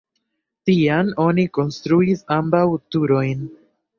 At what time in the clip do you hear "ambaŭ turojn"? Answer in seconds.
2.37-3.45